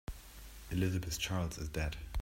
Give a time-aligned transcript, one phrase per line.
[0.71, 1.95] Elizabeth Charles is dead.